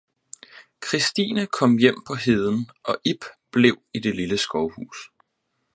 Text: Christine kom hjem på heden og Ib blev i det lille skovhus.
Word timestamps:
Christine 0.85 1.43
kom 1.47 1.73
hjem 1.81 1.97
på 2.07 2.15
heden 2.15 2.71
og 2.83 2.97
Ib 3.05 3.23
blev 3.51 3.77
i 3.93 3.99
det 3.99 4.15
lille 4.15 4.37
skovhus. 4.37 4.97